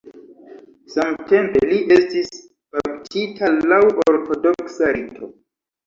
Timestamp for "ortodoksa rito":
4.09-5.35